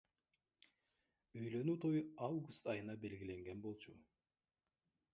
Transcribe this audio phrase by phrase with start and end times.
[1.41, 2.01] Үйлөнүү той
[2.31, 3.99] август айына белгиленген болчу.